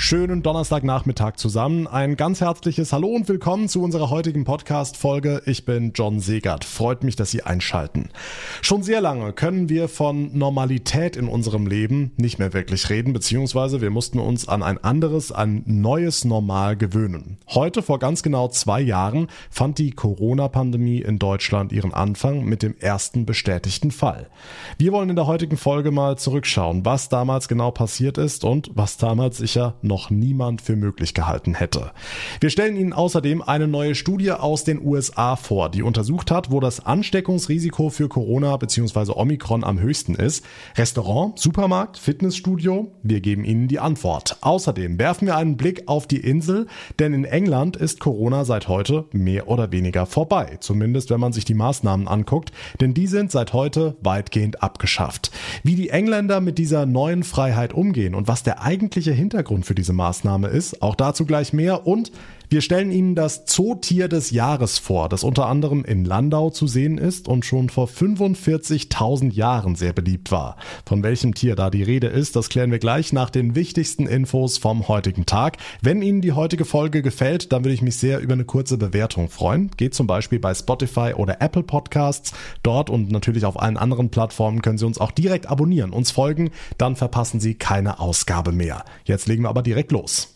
[0.00, 1.88] Schönen Donnerstagnachmittag zusammen.
[1.88, 5.42] Ein ganz herzliches Hallo und willkommen zu unserer heutigen Podcast-Folge.
[5.44, 6.64] Ich bin John Segert.
[6.64, 8.10] Freut mich, dass Sie einschalten.
[8.62, 13.80] Schon sehr lange können wir von Normalität in unserem Leben nicht mehr wirklich reden, beziehungsweise
[13.80, 17.36] wir mussten uns an ein anderes, ein neues Normal gewöhnen.
[17.48, 22.76] Heute, vor ganz genau zwei Jahren, fand die Corona-Pandemie in Deutschland ihren Anfang mit dem
[22.78, 24.30] ersten bestätigten Fall.
[24.78, 28.96] Wir wollen in der heutigen Folge mal zurückschauen, was damals genau passiert ist und was
[28.96, 31.90] damals sicher noch niemand für möglich gehalten hätte.
[32.40, 36.60] Wir stellen Ihnen außerdem eine neue Studie aus den USA vor, die untersucht hat, wo
[36.60, 39.12] das Ansteckungsrisiko für Corona bzw.
[39.16, 40.44] Omikron am höchsten ist.
[40.76, 42.92] Restaurant, Supermarkt, Fitnessstudio?
[43.02, 44.36] Wir geben Ihnen die Antwort.
[44.42, 46.66] Außerdem werfen wir einen Blick auf die Insel,
[46.98, 50.58] denn in England ist Corona seit heute mehr oder weniger vorbei.
[50.60, 55.30] Zumindest wenn man sich die Maßnahmen anguckt, denn die sind seit heute weitgehend abgeschafft.
[55.62, 59.92] Wie die Engländer mit dieser neuen Freiheit umgehen und was der eigentliche Hintergrund für diese
[59.92, 60.82] Maßnahme ist.
[60.82, 62.12] Auch dazu gleich mehr und
[62.50, 66.96] wir stellen Ihnen das Zootier des Jahres vor, das unter anderem in Landau zu sehen
[66.96, 70.56] ist und schon vor 45.000 Jahren sehr beliebt war.
[70.86, 74.56] Von welchem Tier da die Rede ist, das klären wir gleich nach den wichtigsten Infos
[74.56, 75.58] vom heutigen Tag.
[75.82, 79.28] Wenn Ihnen die heutige Folge gefällt, dann würde ich mich sehr über eine kurze Bewertung
[79.28, 79.70] freuen.
[79.76, 82.32] Geht zum Beispiel bei Spotify oder Apple Podcasts.
[82.62, 86.50] Dort und natürlich auf allen anderen Plattformen können Sie uns auch direkt abonnieren, uns folgen,
[86.78, 88.86] dann verpassen Sie keine Ausgabe mehr.
[89.04, 90.32] Jetzt legen wir aber direkt los.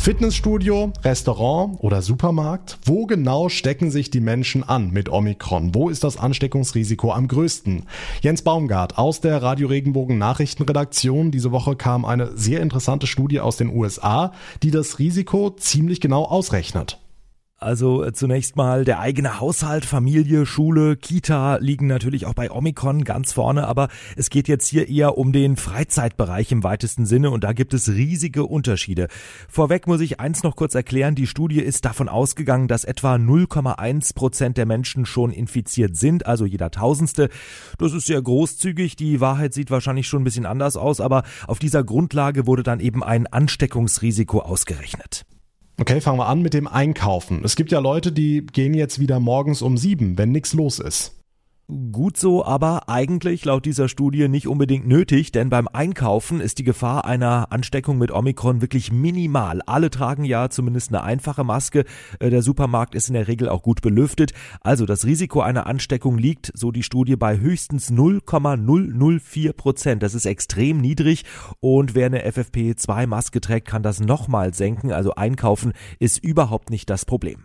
[0.00, 2.78] Fitnessstudio, Restaurant oder Supermarkt?
[2.86, 5.74] Wo genau stecken sich die Menschen an mit Omikron?
[5.74, 7.84] Wo ist das Ansteckungsrisiko am größten?
[8.22, 11.30] Jens Baumgart aus der Radio Regenbogen Nachrichtenredaktion.
[11.30, 16.24] Diese Woche kam eine sehr interessante Studie aus den USA, die das Risiko ziemlich genau
[16.24, 16.98] ausrechnet.
[17.60, 23.04] Also äh, zunächst mal der eigene Haushalt, Familie, Schule, Kita liegen natürlich auch bei Omikron
[23.04, 27.44] ganz vorne, aber es geht jetzt hier eher um den Freizeitbereich im weitesten Sinne und
[27.44, 29.08] da gibt es riesige Unterschiede.
[29.46, 34.14] Vorweg muss ich eins noch kurz erklären, die Studie ist davon ausgegangen, dass etwa 0,1
[34.14, 37.28] Prozent der Menschen schon infiziert sind, also jeder Tausendste.
[37.76, 41.58] Das ist sehr großzügig, die Wahrheit sieht wahrscheinlich schon ein bisschen anders aus, aber auf
[41.58, 45.26] dieser Grundlage wurde dann eben ein Ansteckungsrisiko ausgerechnet.
[45.80, 47.40] Okay, fangen wir an mit dem Einkaufen.
[47.42, 51.19] Es gibt ja Leute, die gehen jetzt wieder morgens um sieben, wenn nichts los ist.
[51.92, 56.64] Gut so, aber eigentlich laut dieser Studie nicht unbedingt nötig, denn beim Einkaufen ist die
[56.64, 59.62] Gefahr einer Ansteckung mit Omikron wirklich minimal.
[59.66, 61.84] Alle tragen ja zumindest eine einfache Maske.
[62.18, 64.32] Äh, der Supermarkt ist in der Regel auch gut belüftet.
[64.62, 70.02] Also das Risiko einer Ansteckung liegt, so die Studie, bei höchstens 0,004 Prozent.
[70.02, 71.24] Das ist extrem niedrig
[71.60, 74.90] und wer eine FFP2-Maske trägt, kann das nochmal senken.
[74.90, 77.44] Also einkaufen ist überhaupt nicht das Problem.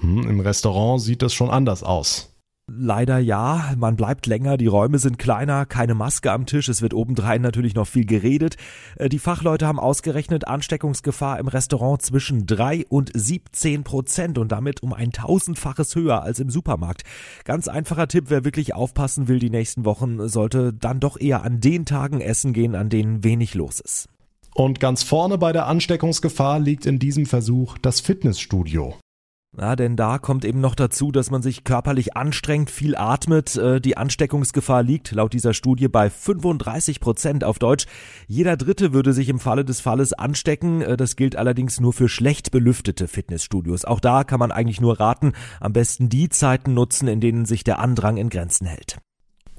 [0.00, 2.31] Hm, Im Restaurant sieht das schon anders aus.
[2.74, 6.94] Leider ja, man bleibt länger, die Räume sind kleiner, keine Maske am Tisch, es wird
[6.94, 8.56] obendrein natürlich noch viel geredet.
[8.96, 14.82] Äh, die Fachleute haben ausgerechnet Ansteckungsgefahr im Restaurant zwischen drei und 17 Prozent und damit
[14.82, 17.02] um ein tausendfaches höher als im Supermarkt.
[17.44, 21.60] Ganz einfacher Tipp, wer wirklich aufpassen will die nächsten Wochen, sollte dann doch eher an
[21.60, 24.08] den Tagen essen gehen, an denen wenig los ist.
[24.54, 28.94] Und ganz vorne bei der Ansteckungsgefahr liegt in diesem Versuch das Fitnessstudio.
[29.58, 33.54] Ja, denn da kommt eben noch dazu, dass man sich körperlich anstrengt, viel atmet.
[33.56, 37.84] Äh, die Ansteckungsgefahr liegt laut dieser Studie bei 35 Prozent auf Deutsch.
[38.26, 40.80] Jeder Dritte würde sich im Falle des Falles anstecken.
[40.80, 43.84] Äh, das gilt allerdings nur für schlecht belüftete Fitnessstudios.
[43.84, 47.62] Auch da kann man eigentlich nur raten, am besten die Zeiten nutzen, in denen sich
[47.62, 49.02] der Andrang in Grenzen hält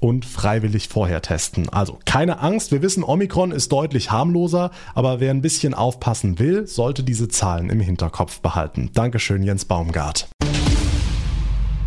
[0.04, 1.70] und freiwillig vorher testen.
[1.70, 6.66] Also keine Angst, wir wissen, Omikron ist deutlich harmloser, aber wer ein bisschen aufpassen will,
[6.66, 8.90] sollte diese Zahlen im Hinterkopf behalten.
[8.92, 10.28] Dankeschön, Jens Baumgart.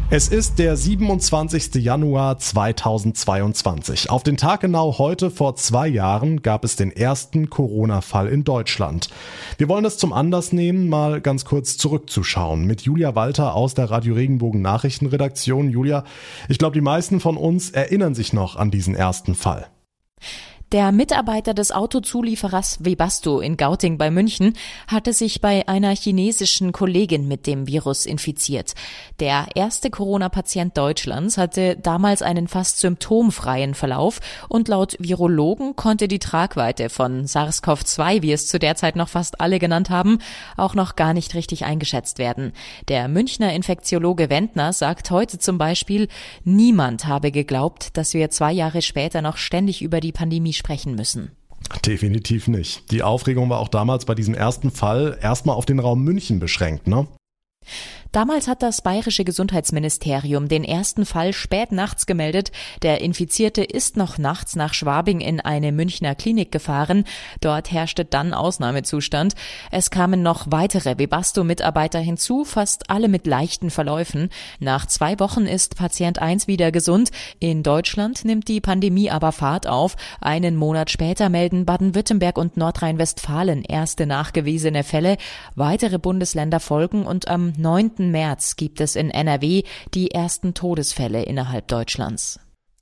[0.09, 1.83] Es ist der 27.
[1.83, 4.09] Januar 2022.
[4.09, 9.09] Auf den Tag genau heute vor zwei Jahren gab es den ersten Corona-Fall in Deutschland.
[9.57, 13.91] Wir wollen es zum Anlass nehmen, mal ganz kurz zurückzuschauen mit Julia Walter aus der
[13.91, 15.69] Radio Regenbogen Nachrichtenredaktion.
[15.69, 16.05] Julia,
[16.47, 19.67] ich glaube, die meisten von uns erinnern sich noch an diesen ersten Fall.
[20.73, 24.51] Der Mitarbeiter des Autozulieferers Webasto in Gauting bei München
[24.87, 28.73] hatte sich bei einer chinesischen Kollegin mit dem Virus infiziert.
[29.21, 34.19] Der erste Corona-Patient Deutschlands hatte damals einen fast symptomfreien Verlauf
[34.49, 39.39] und laut Virologen konnte die Tragweite von SARS-CoV-2, wie es zu der Zeit noch fast
[39.39, 40.19] alle genannt haben,
[40.57, 42.51] auch noch gar nicht richtig eingeschätzt werden.
[42.89, 46.09] Der Münchner Infektiologe Wendner sagt heute zum Beispiel,
[46.43, 51.31] niemand habe geglaubt, dass wir zwei Jahre später noch ständig über die Pandemie sprechen müssen.
[51.85, 52.91] Definitiv nicht.
[52.91, 56.87] Die Aufregung war auch damals bei diesem ersten Fall erstmal auf den Raum München beschränkt,
[56.87, 57.07] ne?
[58.11, 62.51] Damals hat das bayerische Gesundheitsministerium den ersten Fall spät nachts gemeldet.
[62.81, 67.03] Der Infizierte ist noch nachts nach Schwabing in eine Münchner Klinik gefahren.
[67.41, 69.33] Dort herrschte dann Ausnahmezustand.
[69.71, 74.29] Es kamen noch weitere Webasto-Mitarbeiter hinzu, fast alle mit leichten Verläufen.
[74.59, 77.11] Nach zwei Wochen ist Patient 1 wieder gesund.
[77.39, 79.95] In Deutschland nimmt die Pandemie aber Fahrt auf.
[80.21, 85.17] Einen Monat später melden Baden-Württemberg und Nordrhein-Westfalen erste nachgewiesene Fälle.
[85.55, 87.96] Weitere Bundesländer folgen und am 9.
[87.99, 89.63] März gibt es in NRW
[89.93, 92.39] die ersten Todesfälle innerhalb Deutschlands.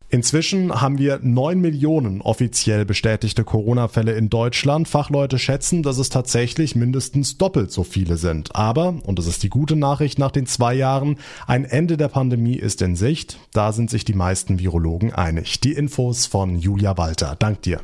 [0.10, 4.88] Inzwischen haben wir neun Millionen offiziell bestätigte Corona-Fälle in Deutschland.
[4.88, 8.56] Fachleute schätzen, dass es tatsächlich mindestens doppelt so viele sind.
[8.56, 12.56] Aber, und das ist die gute Nachricht nach den zwei Jahren, ein Ende der Pandemie
[12.56, 13.40] ist in Sicht.
[13.52, 15.60] Da sind sich die meisten Virologen einig.
[15.60, 17.36] Die Infos von Julia Walter.
[17.38, 17.82] Dank dir.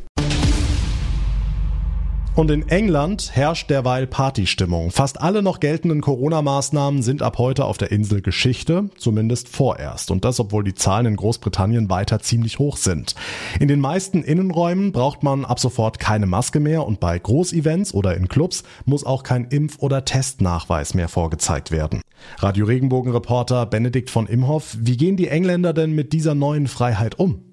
[2.33, 4.91] Und in England herrscht derweil Partystimmung.
[4.91, 10.11] Fast alle noch geltenden Corona-Maßnahmen sind ab heute auf der Insel Geschichte, zumindest vorerst.
[10.11, 13.15] Und das, obwohl die Zahlen in Großbritannien weiter ziemlich hoch sind.
[13.59, 18.15] In den meisten Innenräumen braucht man ab sofort keine Maske mehr und bei Großevents oder
[18.15, 22.01] in Clubs muss auch kein Impf- oder Testnachweis mehr vorgezeigt werden.
[22.37, 27.50] Radio Regenbogen-Reporter Benedikt von Imhoff, wie gehen die Engländer denn mit dieser neuen Freiheit um?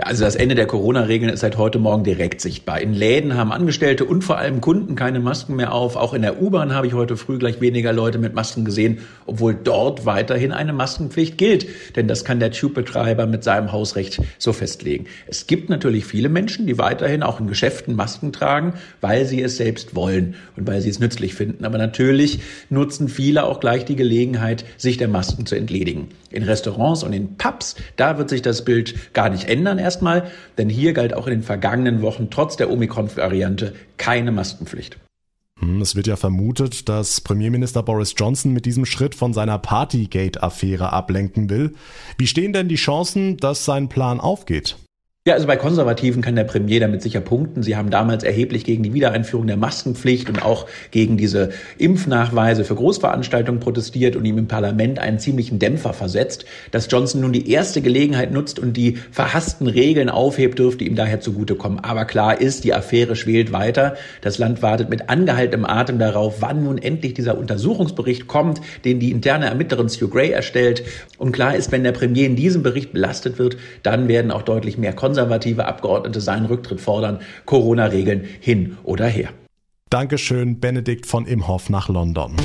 [0.00, 2.80] Also das Ende der Corona-Regeln ist seit heute Morgen direkt sichtbar.
[2.80, 5.96] In Läden haben Angestellte und vor allem Kunden keine Masken mehr auf.
[5.96, 9.56] Auch in der U-Bahn habe ich heute früh gleich weniger Leute mit Masken gesehen, obwohl
[9.56, 11.66] dort weiterhin eine Maskenpflicht gilt.
[11.96, 15.06] Denn das kann der Tube-Betreiber mit seinem Hausrecht so festlegen.
[15.26, 19.56] Es gibt natürlich viele Menschen, die weiterhin auch in Geschäften Masken tragen, weil sie es
[19.56, 21.64] selbst wollen und weil sie es nützlich finden.
[21.64, 22.38] Aber natürlich
[22.70, 26.10] nutzen viele auch gleich die Gelegenheit, sich der Masken zu entledigen.
[26.30, 30.68] In Restaurants und in Pubs, da wird sich das Bild gar nicht ändern erstmal, denn
[30.68, 34.98] hier galt auch in den vergangenen Wochen trotz der Omikron-Variante keine Maskenpflicht.
[35.60, 40.92] Hm, es wird ja vermutet, dass Premierminister Boris Johnson mit diesem Schritt von seiner Partygate-Affäre
[40.92, 41.74] ablenken will.
[42.18, 44.76] Wie stehen denn die Chancen, dass sein Plan aufgeht?
[45.28, 47.62] Ja, also bei Konservativen kann der Premier damit sicher punkten.
[47.62, 52.74] Sie haben damals erheblich gegen die Wiedereinführung der Maskenpflicht und auch gegen diese Impfnachweise für
[52.74, 56.46] Großveranstaltungen protestiert und ihm im Parlament einen ziemlichen Dämpfer versetzt.
[56.70, 61.20] Dass Johnson nun die erste Gelegenheit nutzt und die verhassten Regeln aufhebt, dürfte ihm daher
[61.20, 61.80] zugutekommen.
[61.80, 63.96] Aber klar ist, die Affäre schwelt weiter.
[64.22, 69.10] Das Land wartet mit angehaltenem Atem darauf, wann nun endlich dieser Untersuchungsbericht kommt, den die
[69.10, 70.84] interne Ermittlerin Stu Gray erstellt.
[71.18, 74.78] Und klar ist, wenn der Premier in diesem Bericht belastet wird, dann werden auch deutlich
[74.78, 77.18] mehr Konservative konservative Abgeordnete seinen Rücktritt fordern.
[77.44, 79.30] Corona-Regeln hin oder her.
[79.90, 82.36] Dankeschön, Benedikt von Imhoff nach London.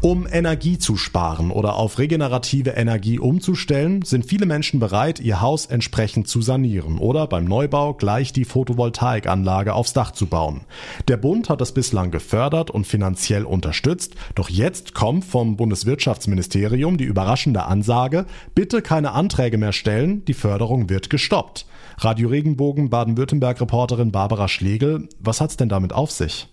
[0.00, 5.66] Um Energie zu sparen oder auf regenerative Energie umzustellen, sind viele Menschen bereit, ihr Haus
[5.66, 10.60] entsprechend zu sanieren oder beim Neubau gleich die Photovoltaikanlage aufs Dach zu bauen.
[11.08, 17.04] Der Bund hat das bislang gefördert und finanziell unterstützt, doch jetzt kommt vom Bundeswirtschaftsministerium die
[17.04, 21.66] überraschende Ansage, bitte keine Anträge mehr stellen, die Förderung wird gestoppt.
[21.96, 26.48] Radio Regenbogen Baden-Württemberg Reporterin Barbara Schlegel, was hat's denn damit auf sich?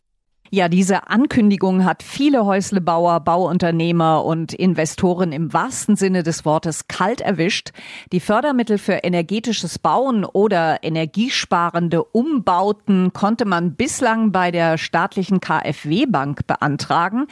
[0.51, 7.19] Ja, diese Ankündigung hat viele Häuslebauer, Bauunternehmer und Investoren im wahrsten Sinne des Wortes kalt
[7.19, 7.71] erwischt.
[8.12, 16.06] Die Fördermittel für energetisches Bauen oder energiesparende Umbauten konnte man bislang bei der staatlichen KfW
[16.06, 17.25] Bank beantragen.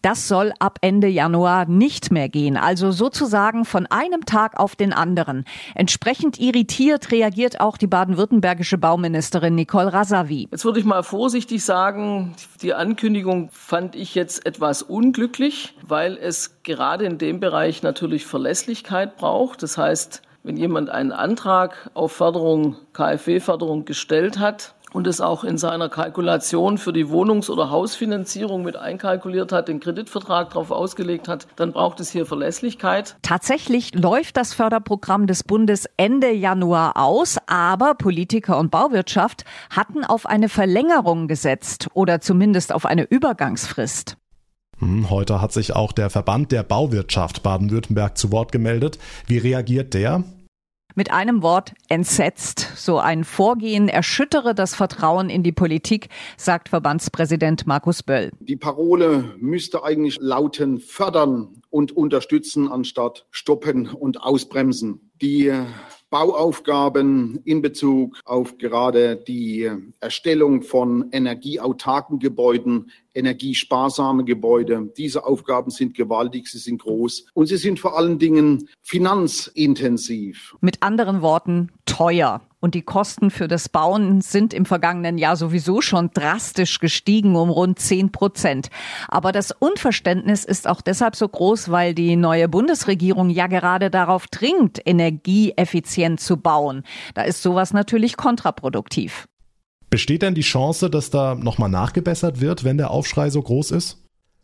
[0.00, 4.92] Das soll ab Ende Januar nicht mehr gehen, also sozusagen von einem Tag auf den
[4.92, 5.44] anderen.
[5.74, 10.46] Entsprechend irritiert reagiert auch die baden-württembergische Bauministerin Nicole Rasavi.
[10.52, 16.62] Jetzt würde ich mal vorsichtig sagen, die Ankündigung fand ich jetzt etwas unglücklich, weil es
[16.62, 19.62] gerade in dem Bereich natürlich Verlässlichkeit braucht.
[19.62, 25.58] Das heißt, wenn jemand einen Antrag auf Förderung, KfW-Förderung gestellt hat, und es auch in
[25.58, 31.46] seiner Kalkulation für die Wohnungs- oder Hausfinanzierung mit einkalkuliert hat, den Kreditvertrag darauf ausgelegt hat,
[31.56, 33.16] dann braucht es hier Verlässlichkeit.
[33.22, 40.26] Tatsächlich läuft das Förderprogramm des Bundes Ende Januar aus, aber Politiker und Bauwirtschaft hatten auf
[40.26, 44.16] eine Verlängerung gesetzt oder zumindest auf eine Übergangsfrist.
[44.78, 48.98] Hm, heute hat sich auch der Verband der Bauwirtschaft Baden-Württemberg zu Wort gemeldet.
[49.26, 50.24] Wie reagiert der?
[50.94, 52.72] Mit einem Wort entsetzt.
[52.76, 58.30] So ein Vorgehen erschüttere das Vertrauen in die Politik, sagt Verbandspräsident Markus Böll.
[58.40, 65.10] Die Parole müsste eigentlich lauten fördern und unterstützen anstatt stoppen und ausbremsen.
[65.20, 65.52] Die
[66.10, 74.92] Bauaufgaben in Bezug auf gerade die Erstellung von energieautarken Gebäuden, energiesparsame Gebäude.
[74.96, 80.56] Diese Aufgaben sind gewaltig, sie sind groß und sie sind vor allen Dingen finanzintensiv.
[80.60, 82.40] Mit anderen Worten teuer.
[82.60, 87.48] Und die Kosten für das Bauen sind im vergangenen Jahr sowieso schon drastisch gestiegen um
[87.48, 88.68] rund 10 Prozent.
[89.08, 94.26] Aber das Unverständnis ist auch deshalb so groß, weil die neue Bundesregierung ja gerade darauf
[94.26, 96.82] dringt, energieeffizient zu bauen.
[97.14, 99.26] Da ist sowas natürlich kontraproduktiv.
[99.88, 103.99] Besteht denn die Chance, dass da nochmal nachgebessert wird, wenn der Aufschrei so groß ist?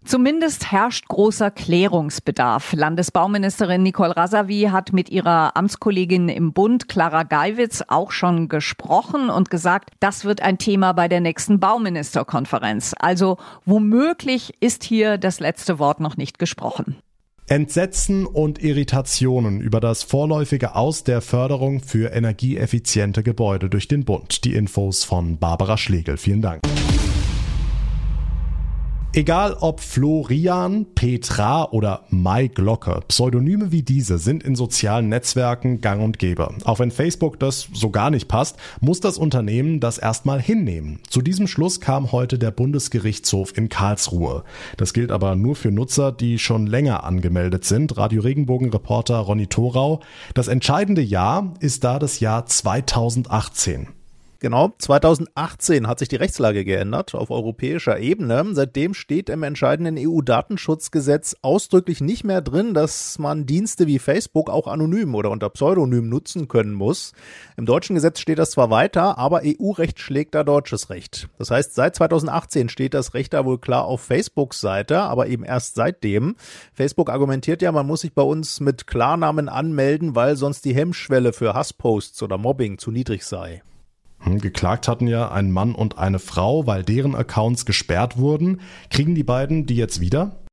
[0.07, 2.73] Zumindest herrscht großer Klärungsbedarf.
[2.75, 9.51] Landesbauministerin Nicole Rasavi hat mit ihrer Amtskollegin im Bund, Clara Geiwitz, auch schon gesprochen und
[9.51, 12.95] gesagt, das wird ein Thema bei der nächsten Bauministerkonferenz.
[13.01, 16.99] Also womöglich ist hier das letzte Wort noch nicht gesprochen.
[17.49, 24.45] Entsetzen und Irritationen über das vorläufige Aus der Förderung für energieeffiziente Gebäude durch den Bund.
[24.45, 26.17] Die Infos von Barbara Schlegel.
[26.17, 26.63] Vielen Dank.
[29.17, 36.03] Egal ob Florian, Petra oder Mai Glocke, Pseudonyme wie diese sind in sozialen Netzwerken gang
[36.03, 36.55] und gäbe.
[36.65, 41.01] Auch wenn Facebook das so gar nicht passt, muss das Unternehmen das erstmal hinnehmen.
[41.09, 44.45] Zu diesem Schluss kam heute der Bundesgerichtshof in Karlsruhe.
[44.77, 47.97] Das gilt aber nur für Nutzer, die schon länger angemeldet sind.
[47.97, 50.01] Radio Regenbogen Reporter Ronny Thorau.
[50.35, 53.96] Das entscheidende Jahr ist da das Jahr 2018.
[54.39, 58.45] Genau, 2018 hat sich die Rechtslage geändert auf europäischer Ebene.
[58.53, 64.67] Seitdem steht im entscheidenden EU-Datenschutzgesetz ausdrücklich nicht mehr drin, dass man Dienste wie Facebook auch
[64.67, 67.13] anonym oder unter Pseudonym nutzen können muss.
[67.57, 71.29] Im deutschen Gesetz steht das zwar weiter, aber EU-Recht schlägt da deutsches Recht.
[71.39, 75.45] Das heißt, seit 2018 steht das Recht da wohl klar auf Facebooks Seite, aber eben
[75.45, 76.37] erst seitdem.
[76.75, 81.33] Facebook argumentiert ja, man muss sich bei uns mit Klarnamen anmelden, weil sonst die Hemmschwelle
[81.33, 83.63] für Hassposts oder Mobbing zu niedrig sei.
[84.27, 88.61] Hm, geklagt hatten ja ein Mann und eine Frau, weil deren Accounts gesperrt wurden.
[88.91, 90.46] Kriegen die beiden die jetzt wieder?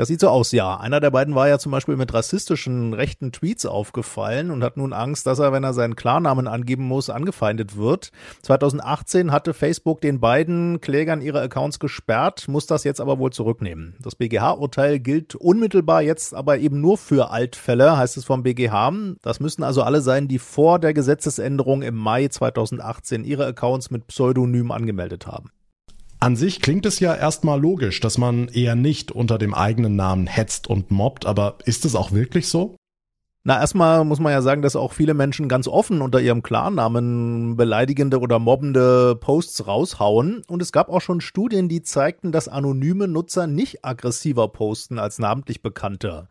[0.00, 0.78] Das sieht so aus, ja.
[0.78, 4.94] Einer der beiden war ja zum Beispiel mit rassistischen rechten Tweets aufgefallen und hat nun
[4.94, 8.10] Angst, dass er, wenn er seinen Klarnamen angeben muss, angefeindet wird.
[8.40, 13.94] 2018 hatte Facebook den beiden Klägern ihre Accounts gesperrt, muss das jetzt aber wohl zurücknehmen.
[14.00, 18.92] Das BGH-Urteil gilt unmittelbar jetzt aber eben nur für Altfälle, heißt es vom BGH.
[19.20, 24.06] Das müssen also alle sein, die vor der Gesetzesänderung im Mai 2018 ihre Accounts mit
[24.06, 25.50] Pseudonym angemeldet haben.
[26.22, 30.26] An sich klingt es ja erstmal logisch, dass man eher nicht unter dem eigenen Namen
[30.26, 32.76] hetzt und mobbt, aber ist es auch wirklich so?
[33.42, 37.56] Na, erstmal muss man ja sagen, dass auch viele Menschen ganz offen unter ihrem Klarnamen
[37.56, 40.42] beleidigende oder mobbende Posts raushauen.
[40.46, 45.18] Und es gab auch schon Studien, die zeigten, dass anonyme Nutzer nicht aggressiver posten als
[45.18, 46.28] namentlich Bekannte.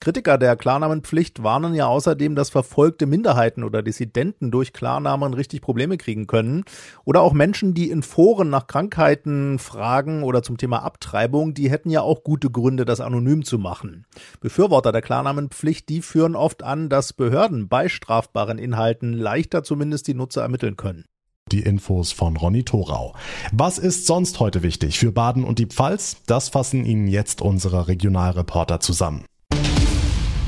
[0.00, 5.96] Kritiker der Klarnamenpflicht warnen ja außerdem, dass verfolgte Minderheiten oder Dissidenten durch Klarnamen richtig Probleme
[5.96, 6.64] kriegen können.
[7.04, 11.90] Oder auch Menschen, die in Foren nach Krankheiten fragen oder zum Thema Abtreibung, die hätten
[11.90, 14.06] ja auch gute Gründe, das anonym zu machen.
[14.40, 20.14] Befürworter der Klarnamenpflicht, die führen oft an, dass Behörden bei strafbaren Inhalten leichter zumindest die
[20.14, 21.04] Nutzer ermitteln können.
[21.52, 23.14] Die Infos von Ronny Thorau.
[23.52, 26.16] Was ist sonst heute wichtig für Baden und die Pfalz?
[26.26, 29.24] Das fassen Ihnen jetzt unsere Regionalreporter zusammen.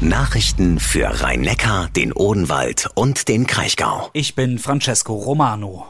[0.01, 4.11] Nachrichten für Rhein-Neckar, den Odenwald und den Kraichgau.
[4.13, 5.87] Ich bin Francesco Romano.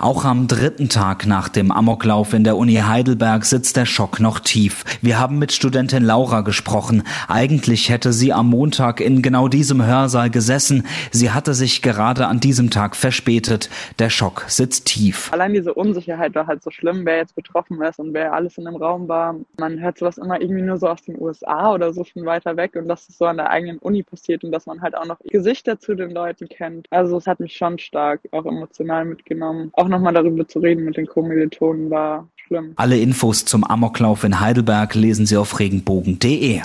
[0.00, 4.40] Auch am dritten Tag nach dem Amoklauf in der Uni Heidelberg sitzt der Schock noch
[4.40, 4.84] tief.
[5.00, 7.04] Wir haben mit Studentin Laura gesprochen.
[7.28, 10.84] Eigentlich hätte sie am Montag in genau diesem Hörsaal gesessen.
[11.12, 13.70] Sie hatte sich gerade an diesem Tag verspätet.
[14.00, 15.32] Der Schock sitzt tief.
[15.32, 18.64] Allein diese Unsicherheit war halt so schlimm, wer jetzt betroffen ist und wer alles in
[18.64, 19.36] dem Raum war.
[19.60, 22.74] Man hört sowas immer irgendwie nur so aus den USA oder so von weiter weg
[22.74, 25.18] und das ist so an der eigenen Uni passiert und dass man halt auch noch
[25.24, 26.86] Gesichter zu den Leuten kennt.
[26.90, 29.70] Also es hat mich schon stark auch emotional mitgenommen.
[29.74, 32.72] Auch nochmal darüber zu reden mit den Kommilitonen war schlimm.
[32.76, 36.62] Alle Infos zum Amoklauf in Heidelberg lesen Sie auf regenbogen.de.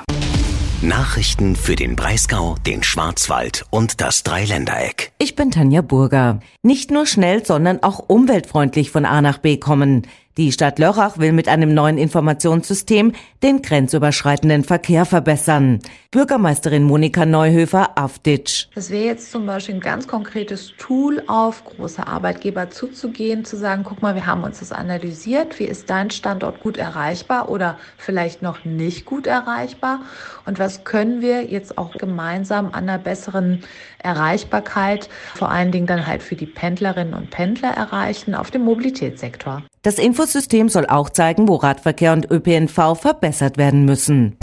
[0.81, 5.11] Nachrichten für den Breisgau, den Schwarzwald und das Dreiländereck.
[5.17, 6.39] Ich bin Tanja Burger.
[6.61, 10.05] Nicht nur schnell, sondern auch umweltfreundlich von A nach B kommen.
[10.37, 15.79] Die Stadt Lörrach will mit einem neuen Informationssystem den grenzüberschreitenden Verkehr verbessern.
[16.11, 18.67] Bürgermeisterin Monika Neuhöfer Afditsch.
[18.75, 23.83] Das wäre jetzt zum Beispiel ein ganz konkretes Tool, auf große Arbeitgeber zuzugehen, zu sagen,
[23.83, 28.43] guck mal, wir haben uns das analysiert, wie ist dein Standort gut erreichbar oder vielleicht
[28.43, 30.01] noch nicht gut erreichbar
[30.45, 33.63] und was können wir jetzt auch gemeinsam an einer besseren
[33.97, 39.63] Erreichbarkeit, vor allen Dingen dann halt für die Pendlerinnen und Pendler erreichen auf dem Mobilitätssektor.
[39.87, 44.35] Das Infosystem soll auch zeigen, wo Radverkehr und ÖPNV verbessert werden müssen.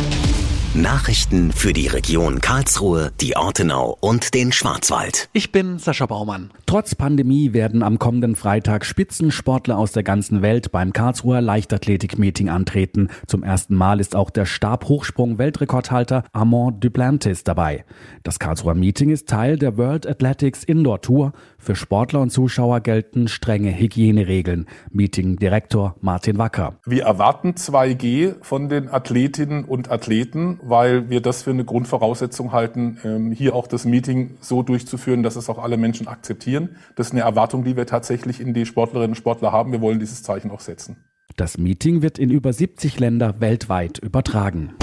[0.76, 5.28] Nachrichten für die Region Karlsruhe, die Ortenau und den Schwarzwald.
[5.32, 6.50] Ich bin Sascha Baumann.
[6.66, 13.10] Trotz Pandemie werden am kommenden Freitag Spitzensportler aus der ganzen Welt beim Karlsruher Leichtathletik-Meeting antreten.
[13.28, 17.84] Zum ersten Mal ist auch der Stabhochsprung-Weltrekordhalter Armand Duplantis dabei.
[18.24, 21.34] Das Karlsruher Meeting ist Teil der World Athletics Indoor Tour.
[21.56, 24.66] Für Sportler und Zuschauer gelten strenge Hygieneregeln.
[24.90, 26.80] Meeting-Direktor Martin Wacker.
[26.84, 32.98] Wir erwarten 2G von den Athletinnen und Athleten weil wir das für eine Grundvoraussetzung halten,
[33.04, 36.76] ähm, hier auch das Meeting so durchzuführen, dass es auch alle Menschen akzeptieren.
[36.96, 39.72] Das ist eine Erwartung, die wir tatsächlich in die Sportlerinnen und Sportler haben.
[39.72, 40.96] Wir wollen dieses Zeichen auch setzen.
[41.36, 44.74] Das Meeting wird in über 70 Länder weltweit übertragen.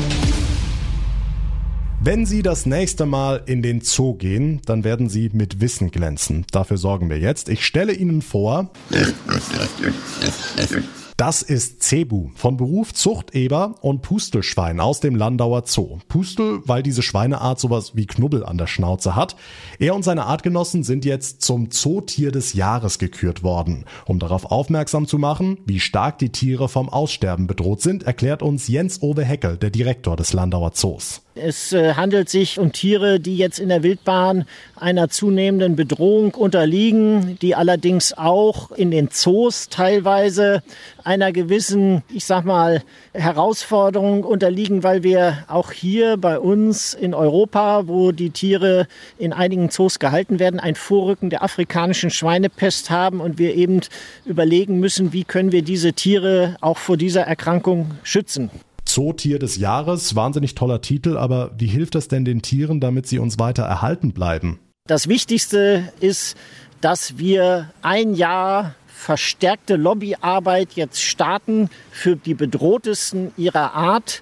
[2.04, 6.48] Wenn Sie das nächste Mal in den Zoo gehen, dann werden Sie mit Wissen glänzen.
[6.52, 7.48] Dafür sorgen wir jetzt.
[7.48, 8.72] Ich stelle Ihnen vor.
[11.22, 16.00] Das ist Cebu, von Beruf Zuchteber und Pustelschwein aus dem Landauer Zoo.
[16.08, 19.36] Pustel, weil diese Schweineart sowas wie Knubbel an der Schnauze hat.
[19.78, 23.86] Er und seine Artgenossen sind jetzt zum Zootier des Jahres gekürt worden.
[24.08, 28.68] Um darauf aufmerksam zu machen, wie stark die Tiere vom Aussterben bedroht sind, erklärt uns
[28.68, 31.22] Jens Owe Heckel, der Direktor des Landauer Zoos.
[31.34, 34.44] Es äh, handelt sich um Tiere, die jetzt in der Wildbahn
[34.76, 40.62] einer zunehmenden Bedrohung unterliegen, die allerdings auch in den Zoos teilweise
[41.06, 42.84] einer gewissen, ich sag mal,
[43.14, 49.70] Herausforderung unterliegen, weil wir auch hier bei uns in Europa, wo die Tiere in einigen
[49.70, 53.80] Zoos gehalten werden, ein Vorrücken der afrikanischen Schweinepest haben und wir eben
[54.26, 58.52] überlegen müssen, wie können wir diese Tiere auch vor dieser Erkrankung schützen.
[58.92, 63.20] Zootier des Jahres, wahnsinnig toller Titel, aber wie hilft das denn den Tieren, damit sie
[63.20, 64.60] uns weiter erhalten bleiben?
[64.88, 66.36] Das Wichtigste ist,
[66.82, 74.22] dass wir ein Jahr verstärkte Lobbyarbeit jetzt starten für die bedrohtesten ihrer Art.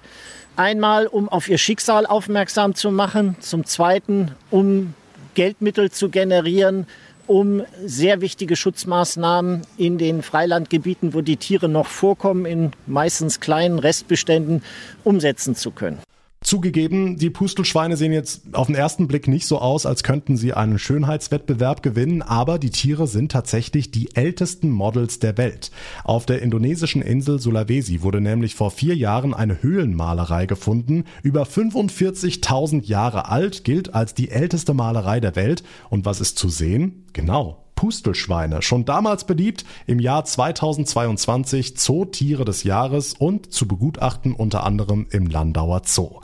[0.56, 4.94] Einmal, um auf ihr Schicksal aufmerksam zu machen, zum Zweiten, um
[5.34, 6.86] Geldmittel zu generieren,
[7.30, 13.78] um sehr wichtige Schutzmaßnahmen in den Freilandgebieten, wo die Tiere noch vorkommen, in meistens kleinen
[13.78, 14.64] Restbeständen
[15.04, 16.00] umsetzen zu können.
[16.50, 20.52] Zugegeben, die Pustelschweine sehen jetzt auf den ersten Blick nicht so aus, als könnten sie
[20.52, 25.70] einen Schönheitswettbewerb gewinnen, aber die Tiere sind tatsächlich die ältesten Models der Welt.
[26.02, 32.84] Auf der indonesischen Insel Sulawesi wurde nämlich vor vier Jahren eine Höhlenmalerei gefunden, über 45.000
[32.84, 35.62] Jahre alt, gilt als die älteste Malerei der Welt.
[35.88, 37.04] Und was ist zu sehen?
[37.12, 44.64] Genau, Pustelschweine, schon damals beliebt, im Jahr 2022 Zootiere des Jahres und zu begutachten unter
[44.64, 46.20] anderem im Landauer Zoo.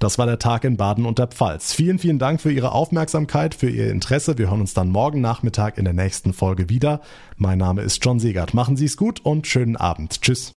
[0.00, 1.72] Das war der Tag in Baden und der Pfalz.
[1.72, 4.36] Vielen, vielen Dank für Ihre Aufmerksamkeit, für Ihr Interesse.
[4.36, 7.00] Wir hören uns dann morgen Nachmittag in der nächsten Folge wieder.
[7.38, 8.52] Mein Name ist John Segert.
[8.52, 10.20] Machen Sie es gut und schönen Abend.
[10.20, 10.46] Tschüss.